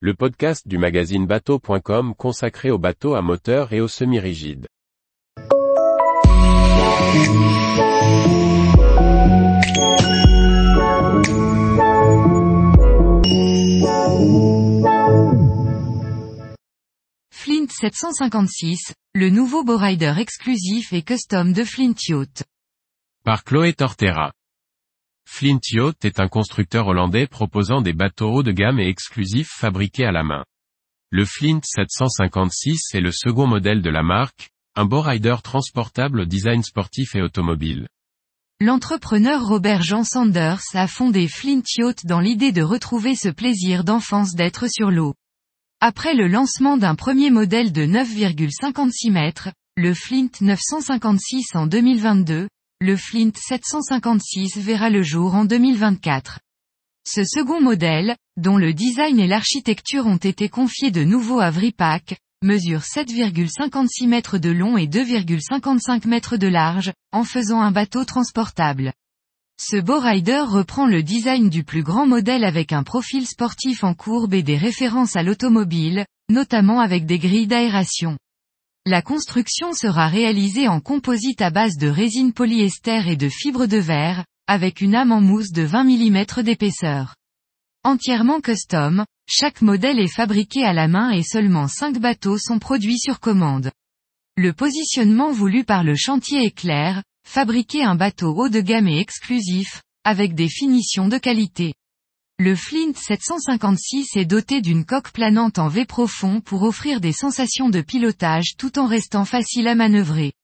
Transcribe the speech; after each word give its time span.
le 0.00 0.12
podcast 0.12 0.68
du 0.68 0.76
magazine 0.76 1.26
bateau.com 1.26 2.14
consacré 2.14 2.70
aux 2.70 2.78
bateaux 2.78 3.14
à 3.14 3.22
moteur 3.22 3.72
et 3.72 3.80
aux 3.80 3.88
semi-rigides. 3.88 4.66
Flint 17.30 17.68
756, 17.70 18.92
le 19.14 19.30
nouveau 19.30 19.64
bowrider 19.64 20.12
exclusif 20.18 20.92
et 20.92 21.00
custom 21.00 21.54
de 21.54 21.64
Flint 21.64 21.94
Yacht. 22.06 22.44
Par 23.24 23.44
Chloé 23.44 23.72
Tortera. 23.72 24.35
Flint 25.28 25.60
Yacht 25.70 26.04
est 26.04 26.20
un 26.20 26.28
constructeur 26.28 26.86
hollandais 26.86 27.26
proposant 27.26 27.82
des 27.82 27.92
bateaux 27.92 28.32
haut 28.32 28.42
de 28.42 28.52
gamme 28.52 28.78
et 28.78 28.88
exclusifs 28.88 29.50
fabriqués 29.50 30.06
à 30.06 30.12
la 30.12 30.22
main. 30.22 30.44
Le 31.10 31.24
Flint 31.24 31.60
756 31.62 32.94
est 32.94 33.00
le 33.00 33.12
second 33.12 33.46
modèle 33.46 33.82
de 33.82 33.90
la 33.90 34.02
marque, 34.02 34.50
un 34.76 34.86
bowrider 34.86 35.36
transportable 35.42 36.20
au 36.20 36.24
design 36.24 36.62
sportif 36.62 37.14
et 37.14 37.22
automobile. 37.22 37.86
L'entrepreneur 38.60 39.46
Robert 39.46 39.82
Jean 39.82 40.04
Sanders 40.04 40.62
a 40.72 40.86
fondé 40.86 41.28
Flint 41.28 41.62
Yacht 41.76 42.06
dans 42.06 42.20
l'idée 42.20 42.52
de 42.52 42.62
retrouver 42.62 43.14
ce 43.14 43.28
plaisir 43.28 43.84
d'enfance 43.84 44.34
d'être 44.34 44.70
sur 44.70 44.90
l'eau. 44.90 45.14
Après 45.80 46.14
le 46.14 46.28
lancement 46.28 46.78
d'un 46.78 46.94
premier 46.94 47.30
modèle 47.30 47.72
de 47.72 47.84
9,56 47.84 49.12
mètres, 49.12 49.50
le 49.76 49.92
Flint 49.92 50.30
956 50.40 51.54
en 51.54 51.66
2022, 51.66 52.48
le 52.82 52.94
Flint 52.94 53.32
756 53.34 54.58
verra 54.58 54.90
le 54.90 55.02
jour 55.02 55.34
en 55.34 55.46
2024. 55.46 56.40
Ce 57.08 57.24
second 57.24 57.62
modèle, 57.62 58.16
dont 58.36 58.58
le 58.58 58.74
design 58.74 59.18
et 59.18 59.26
l'architecture 59.26 60.06
ont 60.06 60.18
été 60.18 60.50
confiés 60.50 60.90
de 60.90 61.02
nouveau 61.02 61.40
à 61.40 61.50
Vripac, 61.50 62.18
mesure 62.42 62.80
7,56 62.80 64.08
mètres 64.08 64.36
de 64.36 64.50
long 64.50 64.76
et 64.76 64.88
2,55 64.88 66.06
mètres 66.06 66.36
de 66.36 66.48
large, 66.48 66.92
en 67.12 67.24
faisant 67.24 67.62
un 67.62 67.70
bateau 67.70 68.04
transportable. 68.04 68.92
Ce 69.58 69.78
Bowrider 69.78 70.44
reprend 70.46 70.86
le 70.86 71.02
design 71.02 71.48
du 71.48 71.64
plus 71.64 71.82
grand 71.82 72.06
modèle 72.06 72.44
avec 72.44 72.74
un 72.74 72.82
profil 72.82 73.26
sportif 73.26 73.84
en 73.84 73.94
courbe 73.94 74.34
et 74.34 74.42
des 74.42 74.58
références 74.58 75.16
à 75.16 75.22
l'automobile, 75.22 76.04
notamment 76.28 76.80
avec 76.80 77.06
des 77.06 77.18
grilles 77.18 77.46
d'aération. 77.46 78.18
La 78.88 79.02
construction 79.02 79.72
sera 79.72 80.06
réalisée 80.06 80.68
en 80.68 80.78
composite 80.78 81.42
à 81.42 81.50
base 81.50 81.76
de 81.76 81.88
résine 81.88 82.32
polyester 82.32 83.02
et 83.08 83.16
de 83.16 83.28
fibres 83.28 83.66
de 83.66 83.78
verre, 83.78 84.24
avec 84.46 84.80
une 84.80 84.94
âme 84.94 85.10
en 85.10 85.20
mousse 85.20 85.50
de 85.50 85.62
20 85.62 85.82
mm 85.82 86.42
d'épaisseur. 86.44 87.16
Entièrement 87.82 88.40
custom, 88.40 89.04
chaque 89.28 89.60
modèle 89.60 89.98
est 89.98 90.06
fabriqué 90.06 90.62
à 90.62 90.72
la 90.72 90.86
main 90.86 91.10
et 91.10 91.24
seulement 91.24 91.66
5 91.66 91.98
bateaux 91.98 92.38
sont 92.38 92.60
produits 92.60 93.00
sur 93.00 93.18
commande. 93.18 93.72
Le 94.36 94.52
positionnement 94.52 95.32
voulu 95.32 95.64
par 95.64 95.82
le 95.82 95.96
chantier 95.96 96.44
est 96.44 96.56
clair, 96.56 97.02
fabriquer 97.26 97.82
un 97.82 97.96
bateau 97.96 98.36
haut 98.36 98.48
de 98.48 98.60
gamme 98.60 98.86
et 98.86 99.00
exclusif, 99.00 99.82
avec 100.04 100.36
des 100.36 100.48
finitions 100.48 101.08
de 101.08 101.18
qualité. 101.18 101.74
Le 102.38 102.54
Flint 102.54 102.92
756 102.92 104.08
est 104.16 104.26
doté 104.26 104.60
d'une 104.60 104.84
coque 104.84 105.10
planante 105.10 105.58
en 105.58 105.68
V 105.68 105.86
profond 105.86 106.42
pour 106.42 106.64
offrir 106.64 107.00
des 107.00 107.12
sensations 107.12 107.70
de 107.70 107.80
pilotage 107.80 108.56
tout 108.58 108.78
en 108.78 108.86
restant 108.86 109.24
facile 109.24 109.66
à 109.68 109.74
manœuvrer. 109.74 110.34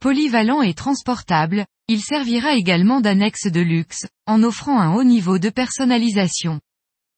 Polyvalent 0.00 0.62
et 0.62 0.74
transportable, 0.74 1.66
il 1.88 2.00
servira 2.00 2.54
également 2.54 3.00
d'annexe 3.00 3.48
de 3.48 3.60
luxe, 3.60 4.06
en 4.28 4.44
offrant 4.44 4.80
un 4.80 4.94
haut 4.94 5.02
niveau 5.02 5.40
de 5.40 5.50
personnalisation. 5.50 6.60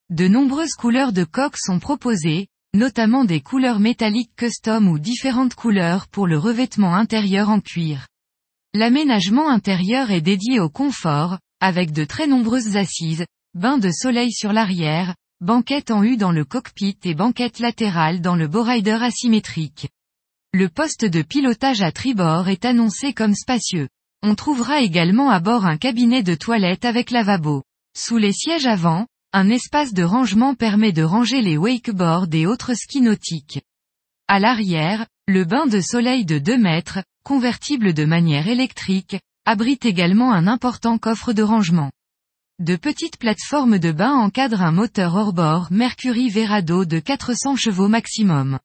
De 0.09 0.29
nombreuses 0.29 0.77
couleurs 0.79 1.13
de 1.13 1.25
coque 1.25 1.59
sont 1.59 1.79
proposées, 1.79 2.47
notamment 2.73 3.27
des 3.27 3.43
couleurs 3.43 3.81
métalliques 3.81 4.35
custom 4.35 4.89
ou 4.89 4.99
différentes 4.99 5.55
couleurs 5.55 6.09
pour 6.09 6.27
le 6.27 6.39
revêtement 6.39 6.95
intérieur 6.95 7.51
en 7.51 7.61
cuir. 7.61 8.07
L'aménagement 8.73 9.51
intérieur 9.51 10.11
est 10.11 10.23
dédié 10.23 10.59
au 10.59 10.71
confort, 10.71 11.37
avec 11.61 11.93
de 11.93 12.05
très 12.05 12.27
nombreuses 12.27 12.77
assises, 12.77 13.27
bain 13.57 13.79
de 13.79 13.91
soleil 13.91 14.33
sur 14.33 14.53
l'arrière, 14.53 15.15
banquette 15.41 15.91
en 15.91 16.03
U 16.03 16.19
dans 16.19 16.31
le 16.31 16.45
cockpit 16.45 16.99
et 17.05 17.15
banquette 17.15 17.59
latérale 17.59 18.21
dans 18.21 18.37
le 18.37 18.49
bowrider 18.49 18.99
asymétrique. 19.01 19.89
Le 20.53 20.69
poste 20.69 21.07
de 21.07 21.23
pilotage 21.23 21.81
à 21.81 21.91
tribord 21.91 22.51
est 22.51 22.67
annoncé 22.67 23.15
comme 23.15 23.35
spacieux. 23.35 23.89
On 24.23 24.35
trouvera 24.35 24.83
également 24.83 25.31
à 25.31 25.41
bord 25.41 25.65
un 25.65 25.79
cabinet 25.79 26.23
de 26.23 26.35
toilette 26.35 26.85
avec 26.85 27.11
lavabo. 27.11 27.63
Sous 27.97 28.19
les 28.19 28.35
sièges 28.35 28.67
avant, 28.67 29.07
un 29.33 29.49
espace 29.49 29.95
de 29.95 30.03
rangement 30.03 30.55
permet 30.55 30.93
de 30.93 31.03
ranger 31.03 31.41
les 31.41 31.57
wakeboards 31.57 32.29
et 32.35 32.47
autres 32.47 32.75
skis 32.75 33.01
nautiques. 33.01 33.63
À 34.29 34.39
l'arrière, 34.39 35.07
le 35.27 35.47
bain 35.47 35.67
de 35.67 35.81
soleil 35.81 36.27
de 36.27 36.39
2 36.39 36.59
mètres, 36.59 36.99
convertible 37.25 37.95
de 37.95 38.05
manière 38.05 38.49
électrique, 38.49 39.17
abrite 39.47 39.87
également 39.87 40.35
un 40.35 40.47
important 40.47 40.99
coffre 40.99 41.33
de 41.33 41.43
rangement. 41.43 41.91
De 42.59 42.75
petites 42.75 43.19
plateformes 43.19 43.79
de 43.79 43.93
bain 43.93 44.15
encadrent 44.15 44.63
un 44.63 44.73
moteur 44.73 45.15
hors-bord 45.15 45.69
Mercury 45.71 46.31
Verado 46.31 46.87
de 46.87 46.99
400 47.01 47.55
chevaux 47.55 47.89
maximum. 47.89 48.59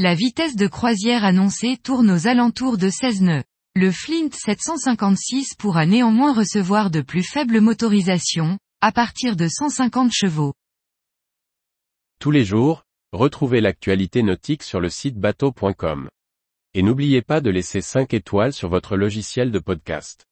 La 0.00 0.16
vitesse 0.16 0.56
de 0.56 0.66
croisière 0.66 1.24
annoncée 1.24 1.76
tourne 1.76 2.10
aux 2.10 2.26
alentours 2.26 2.76
de 2.76 2.88
16 2.88 3.22
nœuds. 3.22 3.44
Le 3.76 3.92
Flint 3.92 4.30
756 4.32 5.54
pourra 5.56 5.86
néanmoins 5.86 6.34
recevoir 6.34 6.90
de 6.90 7.02
plus 7.02 7.22
faibles 7.22 7.60
motorisations, 7.60 8.58
à 8.80 8.90
partir 8.90 9.36
de 9.36 9.46
150 9.46 10.10
chevaux. 10.12 10.54
Tous 12.18 12.32
les 12.32 12.44
jours, 12.44 12.82
retrouvez 13.12 13.60
l'actualité 13.60 14.24
nautique 14.24 14.64
sur 14.64 14.80
le 14.80 14.90
site 14.90 15.18
bateau.com. 15.18 16.10
Et 16.74 16.82
n'oubliez 16.82 17.22
pas 17.22 17.40
de 17.40 17.50
laisser 17.50 17.80
5 17.80 18.12
étoiles 18.12 18.52
sur 18.52 18.68
votre 18.68 18.96
logiciel 18.96 19.52
de 19.52 19.60
podcast. 19.60 20.26